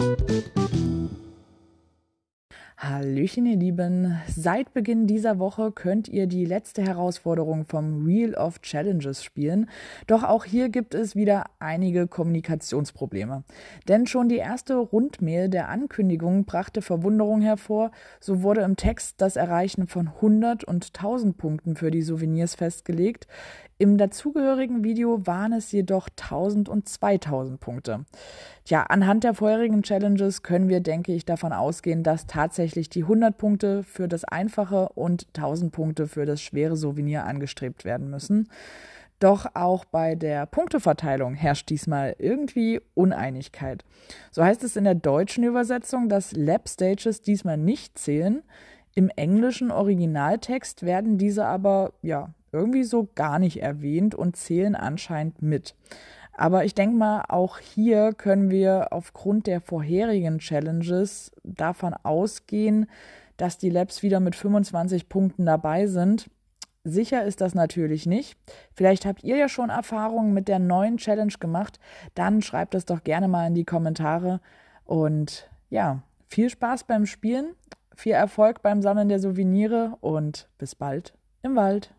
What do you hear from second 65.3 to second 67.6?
dabei sind. Sicher ist das